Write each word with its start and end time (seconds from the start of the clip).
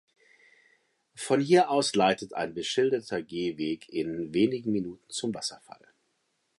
Von 1.13 1.41
hier 1.41 1.69
aus 1.69 1.93
leitet 1.93 2.33
ein 2.33 2.55
beschilderter 2.55 3.21
Gehweg 3.21 3.87
in 3.87 4.33
wenigen 4.33 4.71
Minuten 4.71 5.07
zum 5.11 5.31
Wasserfall. 5.35 5.89